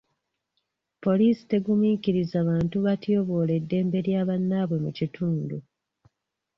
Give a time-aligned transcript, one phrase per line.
[1.03, 5.57] Poliisi tegumiikiriza bantu batyoboola eddembe lya bannabwe mu kitundu.